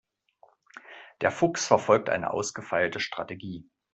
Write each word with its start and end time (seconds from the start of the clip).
Der 1.21 1.29
Fuchs 1.29 1.67
verfolgt 1.67 2.09
eine 2.09 2.31
ausgefeilte 2.31 2.99
Strategie. 2.99 3.69